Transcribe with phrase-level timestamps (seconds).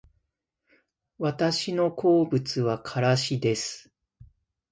[1.19, 3.91] 私の好物はからしです